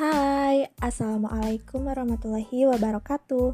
Hai, 0.00 0.64
Assalamualaikum 0.80 1.84
warahmatullahi 1.84 2.64
wabarakatuh. 2.72 3.52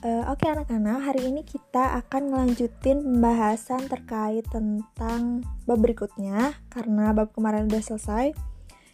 Uh, 0.00 0.24
Oke 0.32 0.48
anak-anak, 0.48 1.12
hari 1.12 1.28
ini 1.28 1.44
kita 1.44 2.00
akan 2.00 2.32
melanjutin 2.32 3.04
pembahasan 3.04 3.84
terkait 3.92 4.48
tentang 4.48 5.44
bab 5.68 5.84
berikutnya. 5.84 6.56
Karena 6.72 7.12
bab 7.12 7.36
kemarin 7.36 7.68
udah 7.68 7.84
selesai 7.84 8.32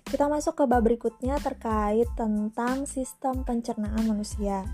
Kita 0.02 0.26
masuk 0.26 0.58
ke 0.58 0.64
bab 0.66 0.82
berikutnya 0.82 1.38
terkait 1.38 2.10
tentang 2.18 2.90
sistem 2.90 3.46
pencernaan 3.46 4.10
manusia. 4.10 4.66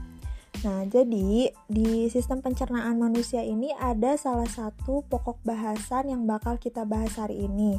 Nah, 0.65 0.89
jadi 0.89 1.53
di 1.69 2.09
sistem 2.09 2.41
pencernaan 2.41 2.97
manusia 2.97 3.45
ini 3.45 3.77
ada 3.77 4.17
salah 4.17 4.49
satu 4.49 5.05
pokok 5.05 5.45
bahasan 5.45 6.17
yang 6.17 6.25
bakal 6.25 6.57
kita 6.57 6.89
bahas 6.89 7.13
hari 7.21 7.45
ini 7.45 7.77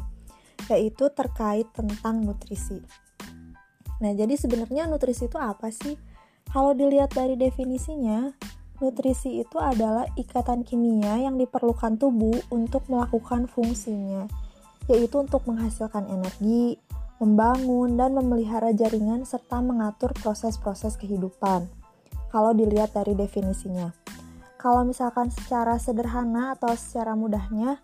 Yaitu 0.70 1.10
terkait 1.10 1.66
tentang 1.74 2.22
nutrisi 2.22 3.07
Nah, 3.98 4.14
jadi 4.14 4.38
sebenarnya 4.38 4.86
nutrisi 4.86 5.26
itu 5.26 5.38
apa 5.38 5.74
sih? 5.74 5.98
Kalau 6.48 6.72
dilihat 6.72 7.12
dari 7.12 7.34
definisinya, 7.34 8.32
nutrisi 8.78 9.42
itu 9.42 9.58
adalah 9.58 10.06
ikatan 10.14 10.62
kimia 10.62 11.18
yang 11.18 11.36
diperlukan 11.36 11.98
tubuh 11.98 12.38
untuk 12.48 12.86
melakukan 12.86 13.50
fungsinya, 13.50 14.30
yaitu 14.86 15.18
untuk 15.18 15.44
menghasilkan 15.44 16.06
energi, 16.08 16.78
membangun, 17.18 17.98
dan 17.98 18.14
memelihara 18.14 18.70
jaringan 18.70 19.26
serta 19.26 19.58
mengatur 19.58 20.14
proses-proses 20.22 20.94
kehidupan. 20.96 21.66
Kalau 22.30 22.54
dilihat 22.54 22.94
dari 22.94 23.18
definisinya. 23.18 23.90
Kalau 24.58 24.82
misalkan 24.82 25.30
secara 25.30 25.78
sederhana 25.78 26.54
atau 26.58 26.74
secara 26.74 27.14
mudahnya, 27.14 27.78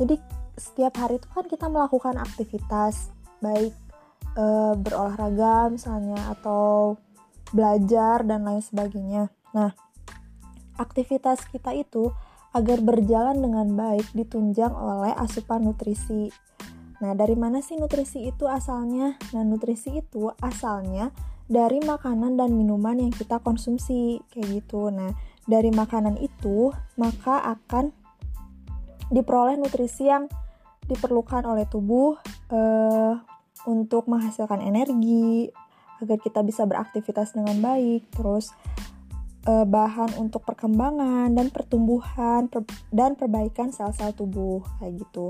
jadi 0.00 0.16
setiap 0.56 0.96
hari 0.96 1.20
itu 1.20 1.28
kan 1.28 1.44
kita 1.44 1.66
melakukan 1.68 2.16
aktivitas, 2.16 3.12
baik 3.44 3.74
e, 4.34 4.44
berolahraga 4.78 5.70
misalnya 5.70 6.34
atau 6.34 6.98
belajar 7.54 8.26
dan 8.26 8.42
lain 8.42 8.62
sebagainya. 8.62 9.30
Nah, 9.54 9.70
aktivitas 10.78 11.46
kita 11.50 11.70
itu 11.74 12.10
agar 12.54 12.78
berjalan 12.82 13.38
dengan 13.42 13.66
baik 13.74 14.10
ditunjang 14.14 14.70
oleh 14.70 15.14
asupan 15.18 15.66
nutrisi. 15.66 16.30
Nah, 17.02 17.14
dari 17.18 17.34
mana 17.34 17.58
sih 17.58 17.74
nutrisi 17.74 18.30
itu 18.30 18.46
asalnya? 18.46 19.18
Nah, 19.34 19.42
nutrisi 19.42 19.98
itu 19.98 20.30
asalnya 20.38 21.10
dari 21.50 21.82
makanan 21.82 22.38
dan 22.38 22.54
minuman 22.54 22.96
yang 22.96 23.12
kita 23.12 23.42
konsumsi, 23.42 24.22
kayak 24.30 24.62
gitu. 24.62 24.88
Nah, 24.88 25.10
dari 25.44 25.68
makanan 25.74 26.16
itu 26.22 26.72
maka 26.96 27.42
akan 27.58 27.92
diperoleh 29.12 29.60
nutrisi 29.60 30.08
yang 30.08 30.30
diperlukan 30.88 31.44
oleh 31.44 31.68
tubuh 31.68 32.16
eh, 32.48 33.12
untuk 33.64 34.06
menghasilkan 34.06 34.60
energi 34.60 35.48
agar 36.02 36.18
kita 36.20 36.40
bisa 36.44 36.68
beraktivitas 36.68 37.32
dengan 37.32 37.60
baik 37.64 38.08
terus 38.12 38.52
eh, 39.48 39.66
bahan 39.66 40.16
untuk 40.20 40.44
perkembangan 40.44 41.32
dan 41.32 41.48
pertumbuhan 41.48 42.48
per, 42.48 42.66
dan 42.92 43.16
perbaikan 43.16 43.72
sel-sel 43.72 44.12
tubuh 44.12 44.60
kayak 44.80 45.00
gitu. 45.00 45.26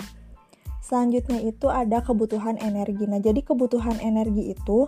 Selanjutnya 0.85 1.41
itu 1.41 1.73
ada 1.73 2.05
kebutuhan 2.05 2.61
energi. 2.61 3.09
Nah 3.09 3.23
jadi 3.23 3.41
kebutuhan 3.41 3.99
energi 4.05 4.53
itu 4.53 4.85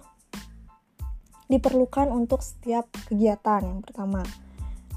diperlukan 1.47 2.10
untuk 2.10 2.42
setiap 2.42 2.91
kegiatan 3.06 3.62
yang 3.62 3.81
pertama. 3.81 4.27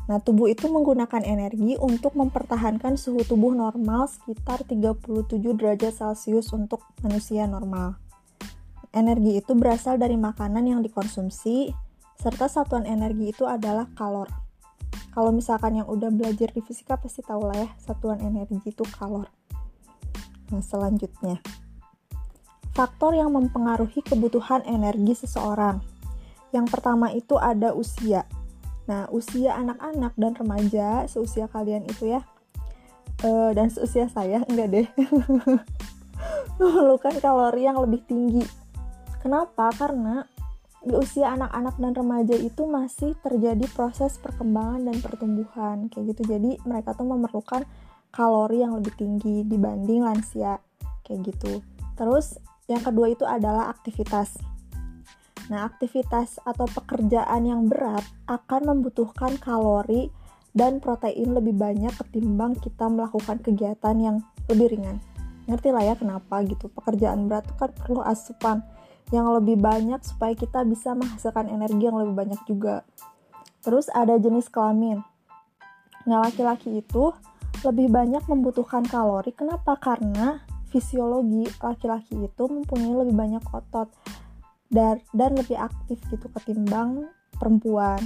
Nah, 0.10 0.18
tubuh 0.18 0.50
itu 0.50 0.66
menggunakan 0.66 1.22
energi 1.22 1.78
untuk 1.78 2.18
mempertahankan 2.18 2.98
suhu 2.98 3.22
tubuh 3.22 3.54
normal 3.54 4.10
sekitar 4.10 4.66
37 4.66 5.06
derajat 5.54 5.94
Celcius 5.94 6.50
untuk 6.50 6.82
manusia 7.06 7.46
normal. 7.46 8.09
Energi 8.90 9.38
itu 9.38 9.54
berasal 9.54 10.02
dari 10.02 10.18
makanan 10.18 10.66
yang 10.66 10.82
dikonsumsi, 10.82 11.70
serta 12.18 12.50
satuan 12.50 12.90
energi 12.90 13.30
itu 13.30 13.46
adalah 13.46 13.86
kalor. 13.94 14.26
Kalau 15.14 15.30
misalkan 15.30 15.78
yang 15.78 15.86
udah 15.86 16.10
belajar 16.10 16.50
di 16.50 16.62
fisika 16.66 16.98
pasti 16.98 17.22
tahu 17.22 17.54
lah 17.54 17.58
ya, 17.58 17.70
satuan 17.78 18.18
energi 18.18 18.58
itu 18.66 18.82
kalor. 18.98 19.30
Nah, 20.50 20.66
selanjutnya. 20.66 21.38
Faktor 22.74 23.14
yang 23.14 23.30
mempengaruhi 23.30 24.02
kebutuhan 24.02 24.66
energi 24.66 25.22
seseorang. 25.22 25.86
Yang 26.50 26.74
pertama 26.74 27.14
itu 27.14 27.38
ada 27.38 27.78
usia. 27.78 28.26
Nah, 28.90 29.06
usia 29.14 29.54
anak-anak 29.54 30.18
dan 30.18 30.34
remaja 30.34 31.06
seusia 31.06 31.46
kalian 31.46 31.86
itu 31.86 32.10
ya, 32.18 32.26
uh, 33.22 33.54
dan 33.54 33.70
seusia 33.70 34.10
saya 34.10 34.42
enggak 34.50 34.68
deh, 34.74 34.88
memerlukan 36.58 37.22
kalori 37.22 37.70
yang 37.70 37.78
lebih 37.78 38.02
tinggi 38.10 38.42
Kenapa? 39.20 39.72
Karena 39.76 40.24
di 40.80 40.96
usia 40.96 41.36
anak-anak 41.36 41.76
dan 41.76 41.92
remaja 41.92 42.36
itu 42.40 42.64
masih 42.64 43.12
terjadi 43.20 43.68
proses 43.76 44.16
perkembangan 44.16 44.88
dan 44.88 44.98
pertumbuhan 45.04 45.78
kayak 45.92 46.16
gitu. 46.16 46.36
Jadi 46.36 46.56
mereka 46.64 46.96
tuh 46.96 47.04
memerlukan 47.04 47.68
kalori 48.16 48.64
yang 48.64 48.80
lebih 48.80 48.96
tinggi 48.96 49.44
dibanding 49.44 50.08
lansia 50.08 50.58
kayak 51.04 51.36
gitu. 51.36 51.60
Terus 52.00 52.40
yang 52.72 52.80
kedua 52.80 53.12
itu 53.12 53.28
adalah 53.28 53.68
aktivitas. 53.68 54.40
Nah, 55.50 55.66
aktivitas 55.66 56.38
atau 56.46 56.70
pekerjaan 56.70 57.42
yang 57.42 57.66
berat 57.66 58.06
akan 58.30 58.70
membutuhkan 58.70 59.36
kalori 59.42 60.14
dan 60.54 60.78
protein 60.78 61.34
lebih 61.34 61.58
banyak 61.58 61.92
ketimbang 61.98 62.54
kita 62.58 62.86
melakukan 62.86 63.42
kegiatan 63.42 63.98
yang 63.98 64.18
lebih 64.48 64.78
ringan. 64.78 65.02
Ngerti 65.50 65.74
lah 65.74 65.84
ya 65.90 65.96
kenapa 65.98 66.46
gitu. 66.46 66.70
Pekerjaan 66.70 67.26
berat 67.26 67.50
itu 67.50 67.56
kan 67.58 67.74
perlu 67.74 68.06
asupan 68.06 68.62
yang 69.10 69.30
lebih 69.34 69.58
banyak 69.58 70.02
supaya 70.06 70.38
kita 70.38 70.62
bisa 70.68 70.94
menghasilkan 70.94 71.50
energi 71.50 71.90
yang 71.90 71.98
lebih 71.98 72.14
banyak 72.14 72.42
juga. 72.46 72.86
Terus 73.66 73.90
ada 73.92 74.16
jenis 74.16 74.48
kelamin. 74.48 75.02
Nah, 76.08 76.24
laki-laki 76.24 76.80
itu 76.80 77.12
lebih 77.66 77.92
banyak 77.92 78.24
membutuhkan 78.30 78.88
kalori. 78.88 79.36
Kenapa? 79.36 79.76
Karena 79.76 80.40
fisiologi 80.70 81.50
laki-laki 81.60 82.16
itu 82.30 82.44
mempunyai 82.46 82.94
lebih 83.04 83.16
banyak 83.18 83.44
otot 83.50 83.90
dan, 84.70 85.02
dan 85.12 85.34
lebih 85.36 85.58
aktif 85.58 85.98
gitu 86.08 86.30
ketimbang 86.30 87.10
perempuan. 87.36 88.00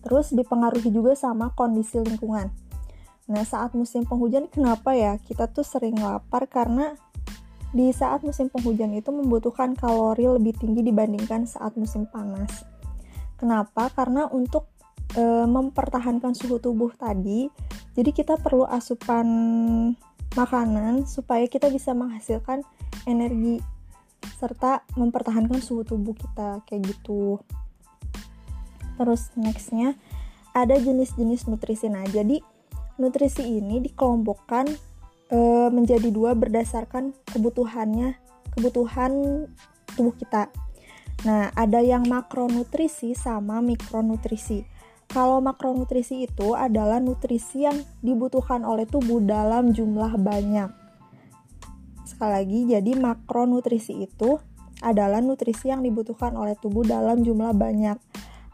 Terus 0.00 0.32
dipengaruhi 0.32 0.88
juga 0.88 1.12
sama 1.14 1.52
kondisi 1.52 2.00
lingkungan. 2.00 2.48
Nah, 3.26 3.42
saat 3.42 3.74
musim 3.74 4.06
penghujan 4.06 4.46
kenapa 4.46 4.94
ya 4.94 5.18
kita 5.18 5.50
tuh 5.50 5.66
sering 5.66 5.98
lapar 5.98 6.46
karena 6.46 6.94
di 7.74 7.90
saat 7.90 8.22
musim 8.22 8.46
penghujan 8.50 8.94
itu 8.94 9.10
membutuhkan 9.10 9.74
kalori 9.74 10.30
lebih 10.30 10.54
tinggi 10.56 10.86
dibandingkan 10.86 11.48
saat 11.48 11.74
musim 11.74 12.06
panas. 12.06 12.66
Kenapa? 13.36 13.90
Karena 13.92 14.30
untuk 14.30 14.70
e, 15.12 15.22
mempertahankan 15.44 16.32
suhu 16.32 16.62
tubuh 16.62 16.94
tadi, 16.94 17.50
jadi 17.92 18.10
kita 18.14 18.40
perlu 18.40 18.64
asupan 18.64 19.26
makanan 20.36 21.08
supaya 21.08 21.44
kita 21.48 21.72
bisa 21.72 21.96
menghasilkan 21.96 22.60
energi 23.08 23.60
serta 24.36 24.84
mempertahankan 24.98 25.62
suhu 25.64 25.84
tubuh 25.84 26.12
kita 26.12 26.64
kayak 26.68 26.92
gitu. 26.92 27.40
Terus 28.96 29.32
nextnya 29.36 29.96
ada 30.56 30.76
jenis-jenis 30.76 31.48
nutrisi. 31.52 31.88
Nah, 31.92 32.04
jadi 32.08 32.40
nutrisi 32.96 33.44
ini 33.44 33.84
dikelompokkan 33.84 34.64
e, 35.30 35.38
menjadi 35.72 36.08
dua 36.10 36.34
berdasarkan 36.34 37.14
kebutuhannya 37.30 38.18
kebutuhan 38.56 39.44
tubuh 39.94 40.16
kita. 40.16 40.48
Nah, 41.28 41.52
ada 41.52 41.80
yang 41.84 42.08
makronutrisi 42.08 43.12
sama 43.12 43.60
mikronutrisi. 43.60 44.64
Kalau 45.06 45.38
makronutrisi 45.38 46.26
itu 46.26 46.56
adalah 46.56 46.98
nutrisi 46.98 47.62
yang 47.62 47.78
dibutuhkan 48.02 48.66
oleh 48.66 48.88
tubuh 48.88 49.22
dalam 49.22 49.70
jumlah 49.70 50.18
banyak. 50.18 50.72
Sekali 52.02 52.32
lagi, 52.32 52.60
jadi 52.74 52.92
makronutrisi 52.98 54.02
itu 54.02 54.40
adalah 54.84 55.22
nutrisi 55.24 55.72
yang 55.72 55.80
dibutuhkan 55.80 56.34
oleh 56.36 56.58
tubuh 56.58 56.84
dalam 56.84 57.22
jumlah 57.22 57.54
banyak. 57.54 57.96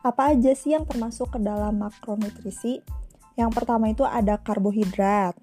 Apa 0.02 0.34
aja 0.34 0.52
sih 0.54 0.74
yang 0.74 0.86
termasuk 0.86 1.34
ke 1.34 1.38
dalam 1.40 1.78
makronutrisi? 1.82 2.82
Yang 3.34 3.50
pertama 3.54 3.88
itu 3.88 4.04
ada 4.04 4.36
karbohidrat, 4.38 5.34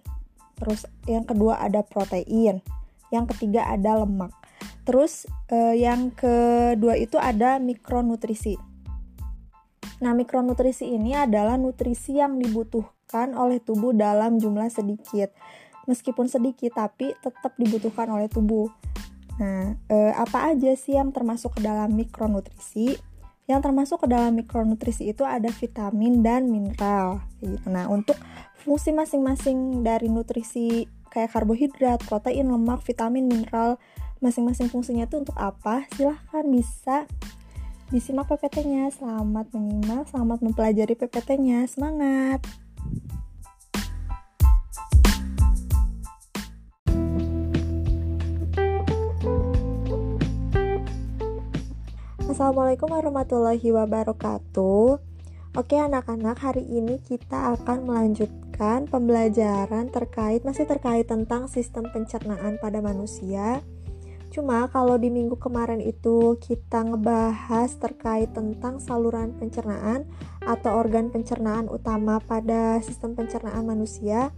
Terus 0.59 0.85
yang 1.07 1.25
kedua 1.25 1.57
ada 1.63 1.81
protein. 1.81 2.61
Yang 3.09 3.25
ketiga 3.35 3.65
ada 3.65 4.03
lemak. 4.05 4.35
Terus 4.85 5.25
eh, 5.49 5.79
yang 5.81 6.13
kedua 6.13 6.99
itu 6.99 7.17
ada 7.17 7.57
mikronutrisi. 7.57 8.59
Nah, 9.99 10.15
mikronutrisi 10.15 10.95
ini 10.95 11.11
adalah 11.11 11.59
nutrisi 11.59 12.15
yang 12.15 12.39
dibutuhkan 12.39 13.35
oleh 13.35 13.59
tubuh 13.59 13.91
dalam 13.91 14.39
jumlah 14.39 14.71
sedikit. 14.71 15.35
Meskipun 15.89 16.29
sedikit 16.31 16.77
tapi 16.77 17.11
tetap 17.19 17.57
dibutuhkan 17.59 18.07
oleh 18.07 18.31
tubuh. 18.31 18.71
Nah, 19.39 19.75
eh, 19.91 20.13
apa 20.15 20.51
aja 20.55 20.71
sih 20.75 20.95
yang 20.95 21.11
termasuk 21.11 21.59
ke 21.59 21.61
dalam 21.63 21.95
mikronutrisi? 21.95 23.08
Yang 23.49 23.65
termasuk 23.65 24.05
ke 24.05 24.07
dalam 24.13 24.37
mikronutrisi 24.37 25.09
itu 25.09 25.25
ada 25.25 25.49
vitamin 25.49 26.21
dan 26.21 26.45
mineral. 26.53 27.25
Gitu. 27.41 27.65
Nah, 27.65 27.89
untuk 27.89 28.15
fungsi 28.61 28.93
masing-masing 28.93 29.81
dari 29.81 30.05
nutrisi 30.05 30.85
kayak 31.09 31.33
karbohidrat, 31.33 32.05
protein, 32.05 32.53
lemak, 32.53 32.85
vitamin, 32.85 33.25
mineral, 33.25 33.81
masing-masing 34.21 34.69
fungsinya 34.69 35.09
itu 35.09 35.17
untuk 35.17 35.33
apa? 35.33 35.89
Silahkan 35.97 36.45
bisa 36.45 37.09
disimak 37.89 38.29
PPT-nya. 38.29 38.93
Selamat 38.93 39.49
menyimak, 39.49 40.05
selamat 40.13 40.45
mempelajari 40.45 40.93
PPT-nya. 40.93 41.65
Semangat! 41.65 42.45
Assalamualaikum 52.29 52.93
warahmatullahi 52.93 53.73
wabarakatuh. 53.73 55.01
Oke 55.57 55.81
anak-anak, 55.81 56.37
hari 56.37 56.61
ini 56.61 57.01
kita 57.01 57.57
akan 57.57 57.89
melanjutkan 57.89 58.85
pembelajaran 58.85 59.89
terkait 59.89 60.45
masih 60.45 60.69
terkait 60.69 61.09
tentang 61.09 61.49
sistem 61.49 61.89
pencernaan 61.89 62.61
pada 62.61 62.85
manusia. 62.85 63.65
Cuma 64.29 64.69
kalau 64.69 65.01
di 65.01 65.09
minggu 65.09 65.41
kemarin 65.41 65.81
itu 65.81 66.37
kita 66.37 66.93
ngebahas 66.93 67.73
terkait 67.81 68.29
tentang 68.29 68.77
saluran 68.77 69.33
pencernaan 69.33 70.05
atau 70.45 70.77
organ 70.77 71.09
pencernaan 71.09 71.65
utama 71.65 72.21
pada 72.21 72.77
sistem 72.85 73.17
pencernaan 73.17 73.65
manusia. 73.65 74.29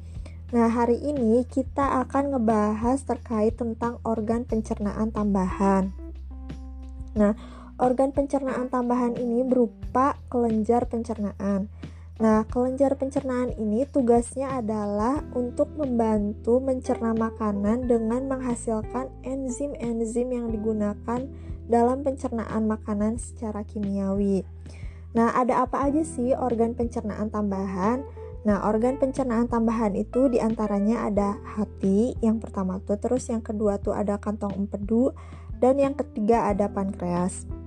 Nah, 0.56 0.72
hari 0.72 0.96
ini 0.96 1.44
kita 1.44 2.08
akan 2.08 2.40
ngebahas 2.40 3.04
terkait 3.04 3.60
tentang 3.60 4.00
organ 4.08 4.48
pencernaan 4.48 5.12
tambahan. 5.12 5.92
Nah, 7.12 7.36
organ 7.82 8.14
pencernaan 8.14 8.70
tambahan 8.70 9.18
ini 9.18 9.42
berupa 9.42 10.22
kelenjar 10.30 10.86
pencernaan. 10.86 11.66
Nah, 12.22 12.46
kelenjar 12.46 13.02
pencernaan 13.02 13.50
ini 13.58 13.90
tugasnya 13.90 14.62
adalah 14.62 15.26
untuk 15.34 15.74
membantu 15.74 16.62
mencerna 16.62 17.18
makanan 17.18 17.90
dengan 17.90 18.30
menghasilkan 18.30 19.10
enzim-enzim 19.26 20.30
yang 20.30 20.54
digunakan 20.54 21.26
dalam 21.66 22.06
pencernaan 22.06 22.70
makanan 22.70 23.18
secara 23.18 23.66
kimiawi. 23.66 24.46
Nah, 25.18 25.34
ada 25.34 25.66
apa 25.66 25.90
aja 25.90 26.06
sih 26.06 26.38
organ 26.38 26.78
pencernaan 26.78 27.34
tambahan? 27.34 28.06
Nah, 28.46 28.70
organ 28.70 29.02
pencernaan 29.02 29.50
tambahan 29.50 29.98
itu 29.98 30.30
di 30.30 30.38
antaranya 30.38 31.10
ada 31.10 31.42
hati, 31.58 32.14
yang 32.22 32.38
pertama 32.38 32.78
tuh, 32.86 33.02
terus 33.02 33.34
yang 33.34 33.42
kedua 33.42 33.82
tuh 33.82 33.98
ada 33.98 34.22
kantong 34.22 34.54
empedu, 34.62 35.10
dan 35.58 35.82
yang 35.82 35.98
ketiga 35.98 36.54
ada 36.54 36.70
pankreas. 36.70 37.61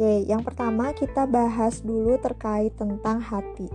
Oke, 0.00 0.24
yang 0.24 0.40
pertama 0.40 0.96
kita 0.96 1.28
bahas 1.28 1.84
dulu 1.84 2.16
terkait 2.16 2.72
tentang 2.72 3.20
hati. 3.20 3.68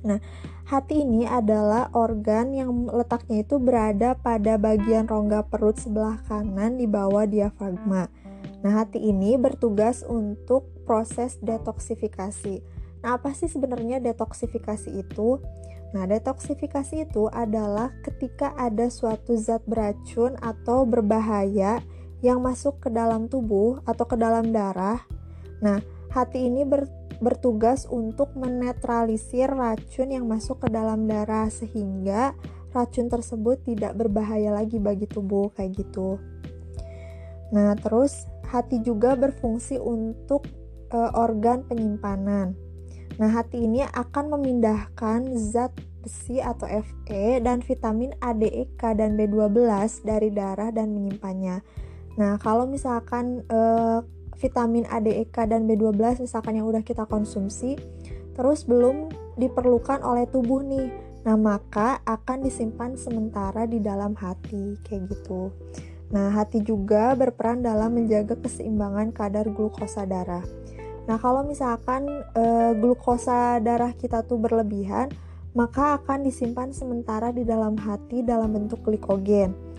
Nah, 0.00 0.16
hati 0.64 1.04
ini 1.04 1.28
adalah 1.28 1.92
organ 1.92 2.56
yang 2.56 2.88
letaknya 2.88 3.44
itu 3.44 3.60
berada 3.60 4.16
pada 4.16 4.56
bagian 4.56 5.04
rongga 5.04 5.44
perut 5.44 5.76
sebelah 5.76 6.24
kanan 6.24 6.80
di 6.80 6.88
bawah 6.88 7.28
diafragma. 7.28 8.08
Nah, 8.64 8.72
hati 8.72 9.12
ini 9.12 9.36
bertugas 9.36 10.08
untuk 10.08 10.72
proses 10.88 11.36
detoksifikasi. 11.44 12.64
Nah, 13.04 13.20
apa 13.20 13.36
sih 13.36 13.52
sebenarnya 13.52 14.00
detoksifikasi 14.00 14.88
itu? 14.88 15.36
Nah, 15.92 16.08
detoksifikasi 16.08 17.12
itu 17.12 17.28
adalah 17.28 17.92
ketika 18.08 18.56
ada 18.56 18.88
suatu 18.88 19.36
zat 19.36 19.68
beracun 19.68 20.32
atau 20.40 20.88
berbahaya 20.88 21.76
yang 21.76 21.92
masuk 22.38 22.78
ke 22.78 22.88
dalam 22.88 23.26
tubuh 23.26 23.82
atau 23.82 24.06
ke 24.06 24.14
dalam 24.14 24.54
darah. 24.54 25.02
Nah, 25.58 25.82
hati 26.14 26.46
ini 26.46 26.62
ber, 26.62 26.86
bertugas 27.18 27.86
untuk 27.90 28.34
menetralisir 28.38 29.50
racun 29.50 30.14
yang 30.14 30.30
masuk 30.30 30.62
ke 30.62 30.68
dalam 30.70 31.10
darah 31.10 31.50
sehingga 31.50 32.38
racun 32.70 33.10
tersebut 33.10 33.66
tidak 33.66 33.98
berbahaya 33.98 34.54
lagi 34.54 34.78
bagi 34.78 35.10
tubuh 35.10 35.50
kayak 35.54 35.82
gitu. 35.82 36.22
Nah, 37.52 37.76
terus 37.76 38.26
hati 38.48 38.80
juga 38.80 39.12
berfungsi 39.18 39.76
untuk 39.76 40.48
e, 40.88 40.98
organ 41.18 41.68
penyimpanan. 41.68 42.56
Nah, 43.20 43.28
hati 43.28 43.68
ini 43.68 43.84
akan 43.84 44.38
memindahkan 44.38 45.36
zat 45.36 45.76
besi 46.02 46.42
atau 46.42 46.66
Fe 47.06 47.38
dan 47.38 47.62
vitamin 47.62 48.10
A, 48.18 48.34
D, 48.34 48.50
E, 48.50 48.64
K 48.74 48.96
dan 48.98 49.14
B12 49.14 50.02
dari 50.02 50.34
darah 50.34 50.74
dan 50.74 50.90
menyimpannya. 50.90 51.62
Nah, 52.20 52.36
kalau 52.40 52.68
misalkan 52.68 53.44
uh, 53.48 54.04
vitamin 54.36 54.84
A, 54.90 54.98
D, 54.98 55.22
E, 55.22 55.24
K 55.28 55.46
dan 55.46 55.64
B12 55.64 56.24
misalkan 56.24 56.58
yang 56.58 56.66
udah 56.68 56.82
kita 56.82 57.06
konsumsi 57.06 57.78
terus 58.32 58.64
belum 58.64 59.12
diperlukan 59.36 60.00
oleh 60.02 60.28
tubuh 60.28 60.60
nih. 60.64 60.88
Nah, 61.22 61.38
maka 61.38 62.02
akan 62.02 62.42
disimpan 62.42 62.98
sementara 62.98 63.64
di 63.70 63.78
dalam 63.78 64.18
hati 64.18 64.74
kayak 64.82 65.06
gitu. 65.14 65.54
Nah, 66.12 66.34
hati 66.34 66.60
juga 66.60 67.14
berperan 67.14 67.62
dalam 67.62 67.94
menjaga 67.94 68.36
keseimbangan 68.36 69.14
kadar 69.14 69.46
glukosa 69.48 70.04
darah. 70.04 70.44
Nah, 71.06 71.16
kalau 71.22 71.46
misalkan 71.46 72.04
e, 72.34 72.74
glukosa 72.76 73.62
darah 73.62 73.94
kita 73.94 74.26
tuh 74.26 74.36
berlebihan, 74.36 75.08
maka 75.54 76.02
akan 76.02 76.26
disimpan 76.26 76.74
sementara 76.74 77.30
di 77.30 77.46
dalam 77.46 77.78
hati 77.78 78.20
dalam 78.26 78.52
bentuk 78.52 78.82
glikogen. 78.84 79.71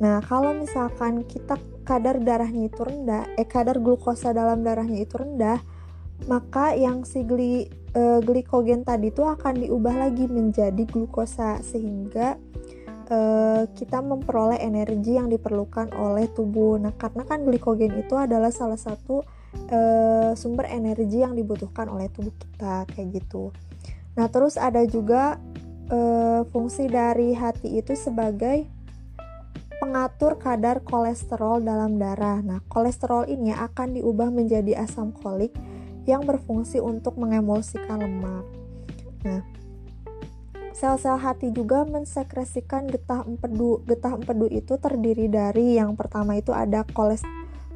Nah, 0.00 0.24
kalau 0.24 0.56
misalkan 0.56 1.28
kita 1.28 1.60
kadar 1.84 2.16
darahnya 2.24 2.72
itu 2.72 2.80
rendah, 2.80 3.28
eh 3.36 3.44
kadar 3.44 3.76
glukosa 3.84 4.32
dalam 4.32 4.64
darahnya 4.64 5.04
itu 5.04 5.20
rendah, 5.20 5.60
maka 6.24 6.72
yang 6.72 7.04
si 7.04 7.20
gli, 7.20 7.68
e, 7.92 8.02
glikogen 8.24 8.80
tadi 8.80 9.12
itu 9.12 9.20
akan 9.20 9.60
diubah 9.60 10.08
lagi 10.08 10.24
menjadi 10.24 10.88
glukosa 10.88 11.60
sehingga 11.60 12.40
e, 13.12 13.18
kita 13.76 14.00
memperoleh 14.00 14.60
energi 14.64 15.20
yang 15.20 15.28
diperlukan 15.28 15.92
oleh 15.92 16.32
tubuh. 16.32 16.80
Nah, 16.80 16.96
karena 16.96 17.28
kan 17.28 17.44
glikogen 17.44 17.92
itu 18.00 18.16
adalah 18.16 18.48
salah 18.48 18.80
satu 18.80 19.20
e, 19.68 19.80
sumber 20.32 20.64
energi 20.72 21.20
yang 21.20 21.36
dibutuhkan 21.36 21.92
oleh 21.92 22.08
tubuh 22.08 22.32
kita 22.40 22.88
kayak 22.88 23.20
gitu. 23.20 23.52
Nah, 24.16 24.32
terus 24.32 24.56
ada 24.56 24.80
juga 24.88 25.36
e, 25.92 25.98
fungsi 26.48 26.88
dari 26.88 27.36
hati 27.36 27.84
itu 27.84 27.92
sebagai 27.92 28.79
pengatur 29.80 30.36
kadar 30.36 30.84
kolesterol 30.84 31.64
dalam 31.64 31.96
darah. 31.96 32.44
Nah, 32.44 32.60
kolesterol 32.68 33.24
ini 33.32 33.56
akan 33.56 33.96
diubah 33.96 34.28
menjadi 34.28 34.84
asam 34.84 35.16
kolik 35.16 35.56
yang 36.04 36.28
berfungsi 36.28 36.78
untuk 36.84 37.16
mengemulsikan 37.16 38.04
lemak. 38.04 38.44
Nah, 39.24 39.40
sel-sel 40.76 41.16
hati 41.16 41.48
juga 41.48 41.88
mensekresikan 41.88 42.92
getah 42.92 43.24
empedu. 43.24 43.80
Getah 43.88 44.20
empedu 44.20 44.46
itu 44.52 44.76
terdiri 44.76 45.32
dari 45.32 45.80
yang 45.80 45.96
pertama 45.96 46.36
itu 46.36 46.52
ada 46.52 46.84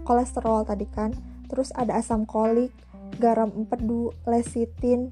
kolesterol 0.04 0.68
tadi 0.68 0.84
kan, 0.92 1.16
terus 1.48 1.72
ada 1.72 1.96
asam 1.96 2.28
kolik, 2.28 2.72
garam 3.16 3.48
empedu, 3.52 4.12
lesitin, 4.28 5.08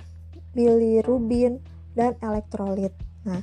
bilirubin, 0.52 1.64
dan 1.96 2.16
elektrolit. 2.20 2.92
Nah, 3.25 3.40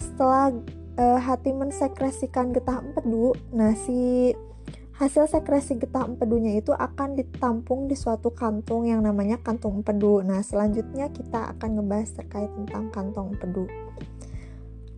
setelah 0.00 0.52
uh, 0.96 1.20
hati 1.20 1.52
mensekresikan 1.54 2.52
getah 2.52 2.80
empedu, 2.80 3.36
nah 3.52 3.72
si 3.76 4.32
hasil 5.02 5.26
sekresi 5.26 5.80
getah 5.82 6.06
empedunya 6.06 6.60
itu 6.60 6.70
akan 6.70 7.18
ditampung 7.18 7.90
di 7.90 7.96
suatu 7.98 8.30
kantung 8.30 8.86
yang 8.86 9.02
namanya 9.02 9.40
kantung 9.40 9.82
empedu. 9.82 10.22
Nah, 10.22 10.44
selanjutnya 10.44 11.10
kita 11.10 11.56
akan 11.56 11.80
ngebahas 11.80 12.10
terkait 12.22 12.50
tentang 12.54 12.92
kantong 12.92 13.34
empedu. 13.34 13.66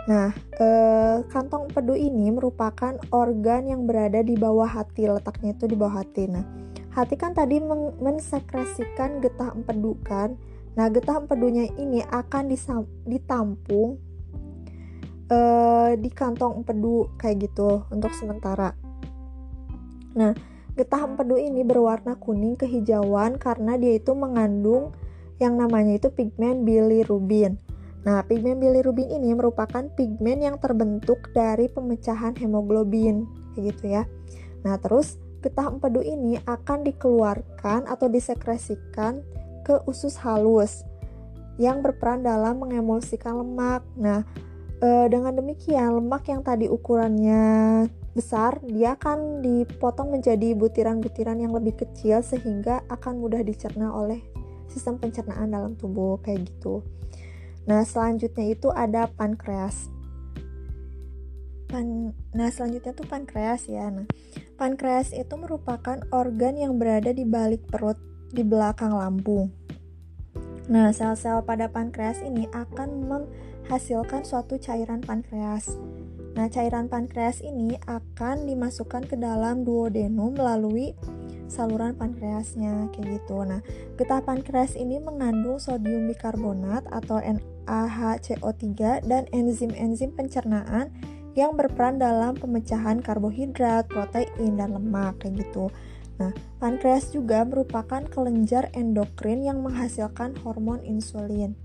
Nah, 0.05 0.37
eh, 0.61 1.25
kantong 1.33 1.73
empedu 1.73 1.97
ini 1.97 2.29
merupakan 2.29 3.01
organ 3.09 3.65
yang 3.65 3.89
berada 3.89 4.21
di 4.21 4.37
bawah 4.37 4.69
hati, 4.69 5.09
letaknya 5.09 5.57
itu 5.57 5.65
di 5.65 5.77
bawah 5.79 6.05
hati. 6.05 6.29
Nah, 6.29 6.45
hati 6.93 7.17
kan 7.17 7.33
tadi 7.33 7.57
mensekresikan 8.03 9.25
getah 9.25 9.57
empedu 9.57 9.97
kan. 10.05 10.37
Nah, 10.77 10.93
getah 10.93 11.25
empedunya 11.25 11.71
ini 11.81 12.05
akan 12.05 12.53
ditampung 13.09 13.97
uh, 15.31 15.93
di 15.97 16.11
kantong 16.11 16.65
empedu 16.65 17.13
kayak 17.21 17.49
gitu 17.51 17.87
untuk 17.93 18.13
sementara. 18.17 18.77
Nah, 20.15 20.33
getah 20.75 21.07
empedu 21.07 21.39
ini 21.39 21.63
berwarna 21.63 22.19
kuning 22.19 22.59
kehijauan 22.59 23.39
karena 23.39 23.79
dia 23.79 23.99
itu 23.99 24.13
mengandung 24.13 24.95
yang 25.43 25.59
namanya 25.59 25.99
itu 25.99 26.09
pigmen 26.11 26.63
bilirubin. 26.63 27.59
Nah, 28.05 28.21
pigmen 28.29 28.61
bilirubin 28.61 29.09
ini 29.09 29.33
merupakan 29.33 29.89
pigmen 29.97 30.45
yang 30.45 30.57
terbentuk 30.61 31.33
dari 31.33 31.73
pemecahan 31.73 32.37
hemoglobin, 32.37 33.25
kayak 33.57 33.65
gitu 33.75 33.85
ya. 33.97 34.03
Nah, 34.61 34.77
terus 34.77 35.17
getah 35.41 35.73
empedu 35.73 36.05
ini 36.05 36.37
akan 36.45 36.85
dikeluarkan 36.85 37.89
atau 37.89 38.07
disekresikan 38.09 39.25
ke 39.65 39.81
usus 39.89 40.21
halus 40.21 40.85
yang 41.57 41.81
berperan 41.81 42.21
dalam 42.21 42.61
mengemulsikan 42.61 43.41
lemak. 43.41 43.81
Nah, 43.97 44.25
E, 44.85 45.09
dengan 45.09 45.33
demikian, 45.33 45.97
lemak 45.97 46.29
yang 46.29 46.45
tadi 46.45 46.69
ukurannya 46.69 47.41
besar, 48.13 48.61
dia 48.69 49.01
akan 49.01 49.41
dipotong 49.41 50.13
menjadi 50.13 50.53
butiran-butiran 50.53 51.41
yang 51.41 51.57
lebih 51.57 51.73
kecil 51.81 52.21
sehingga 52.21 52.85
akan 52.93 53.17
mudah 53.17 53.41
dicerna 53.41 53.89
oleh 53.97 54.21
sistem 54.69 55.01
pencernaan 55.01 55.49
dalam 55.49 55.73
tubuh 55.73 56.21
kayak 56.21 56.53
gitu. 56.53 56.85
Nah, 57.65 57.81
selanjutnya 57.81 58.53
itu 58.53 58.69
ada 58.69 59.09
pankreas. 59.09 59.89
Pan 61.73 62.13
nah, 62.37 62.53
selanjutnya 62.53 62.93
tuh 62.93 63.09
pankreas 63.09 63.65
ya. 63.73 63.89
Nah, 63.89 64.05
Pankreas 64.55 65.11
itu 65.11 65.35
merupakan 65.35 65.99
organ 66.15 66.55
yang 66.55 66.79
berada 66.79 67.11
di 67.11 67.27
balik 67.27 67.67
perut 67.67 67.99
di 68.31 68.47
belakang 68.47 68.95
lambung. 68.95 69.51
Nah, 70.71 70.95
sel-sel 70.95 71.43
pada 71.43 71.67
pankreas 71.67 72.23
ini 72.23 72.47
akan 72.55 73.11
menghasilkan 73.65 74.29
suatu 74.29 74.61
cairan 74.61 75.01
pankreas. 75.01 75.81
Nah, 76.37 76.53
cairan 76.53 76.93
pankreas 76.93 77.41
ini 77.41 77.81
akan 77.89 78.45
dimasukkan 78.45 79.09
ke 79.09 79.17
dalam 79.17 79.65
duodenum 79.65 80.37
melalui 80.37 80.93
saluran 81.49 81.97
pankreasnya 81.97 82.93
kayak 82.93 83.23
gitu. 83.23 83.41
Nah, 83.47 83.65
getah 83.97 84.21
pankreas 84.21 84.77
ini 84.77 85.01
mengandung 85.01 85.57
sodium 85.57 86.11
bikarbonat 86.13 86.85
atau 86.91 87.23
NaHCO3 87.23 89.07
dan 89.07 89.31
enzim-enzim 89.33 90.13
pencernaan 90.13 90.93
yang 91.39 91.57
berperan 91.57 91.97
dalam 91.97 92.37
pemecahan 92.37 93.01
karbohidrat, 93.01 93.89
protein, 93.91 94.61
dan 94.61 94.77
lemak 94.77 95.23
kayak 95.23 95.47
gitu. 95.47 95.71
Nah, 96.19 96.31
pankreas 96.63 97.11
juga 97.11 97.43
merupakan 97.43 98.07
kelenjar 98.07 98.71
endokrin 98.75 99.43
yang 99.43 99.63
menghasilkan 99.63 100.39
hormon 100.47 100.79
insulin. 100.87 101.59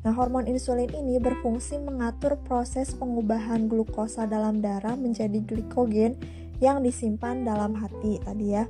Nah, 0.00 0.16
hormon 0.16 0.48
insulin 0.48 0.88
ini 0.96 1.20
berfungsi 1.20 1.76
mengatur 1.76 2.40
proses 2.40 2.96
pengubahan 2.96 3.68
glukosa 3.68 4.24
dalam 4.24 4.64
darah 4.64 4.96
menjadi 4.96 5.44
glikogen 5.44 6.16
yang 6.56 6.80
disimpan 6.80 7.44
dalam 7.44 7.76
hati 7.76 8.16
tadi 8.24 8.56
ya. 8.56 8.64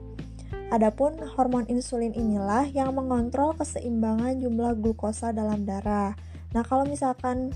Adapun 0.71 1.19
hormon 1.35 1.67
insulin 1.71 2.15
inilah 2.15 2.67
yang 2.71 2.95
mengontrol 2.95 3.55
keseimbangan 3.59 4.39
jumlah 4.43 4.79
glukosa 4.79 5.31
dalam 5.31 5.67
darah. 5.67 6.15
Nah, 6.51 6.63
kalau 6.67 6.83
misalkan 6.87 7.55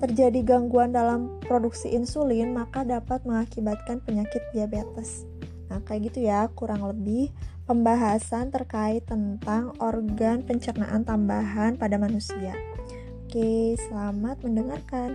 terjadi 0.00 0.40
gangguan 0.40 0.96
dalam 0.96 1.40
produksi 1.44 1.92
insulin, 1.92 2.56
maka 2.56 2.84
dapat 2.88 3.20
mengakibatkan 3.28 4.00
penyakit 4.00 4.40
diabetes. 4.56 5.28
Nah, 5.68 5.84
kayak 5.84 6.12
gitu 6.12 6.24
ya, 6.24 6.48
kurang 6.56 6.84
lebih 6.88 7.32
pembahasan 7.68 8.48
terkait 8.48 9.04
tentang 9.04 9.76
organ 9.80 10.40
pencernaan 10.44 11.04
tambahan 11.04 11.76
pada 11.76 12.00
manusia. 12.00 12.69
Oke, 13.30 13.78
selamat 13.86 14.42
mendengarkan. 14.42 15.14